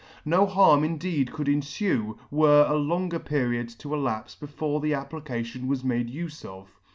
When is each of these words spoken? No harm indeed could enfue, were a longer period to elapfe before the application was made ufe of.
No 0.25 0.47
harm 0.47 0.83
indeed 0.83 1.31
could 1.31 1.45
enfue, 1.47 2.17
were 2.31 2.65
a 2.67 2.73
longer 2.75 3.19
period 3.19 3.69
to 3.77 3.93
elapfe 3.93 4.39
before 4.39 4.81
the 4.81 4.95
application 4.95 5.67
was 5.67 5.83
made 5.83 6.11
ufe 6.11 6.43
of. 6.43 6.75